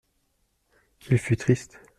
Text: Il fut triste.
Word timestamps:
Il 1.11 1.19
fut 1.19 1.37
triste. 1.37 1.79